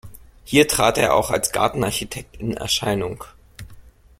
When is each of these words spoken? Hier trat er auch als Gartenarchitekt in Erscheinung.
Hier 0.45 0.67
trat 0.67 0.97
er 0.97 1.13
auch 1.13 1.29
als 1.29 1.51
Gartenarchitekt 1.51 2.37
in 2.37 2.57
Erscheinung. 2.57 3.23